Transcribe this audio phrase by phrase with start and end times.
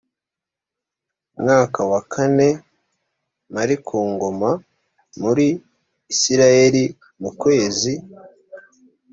[1.41, 2.49] mwaka wa kane
[3.53, 4.51] m ari ku ngoma
[5.21, 5.47] muri
[6.13, 6.83] isirayeli
[7.21, 7.93] mu kwezi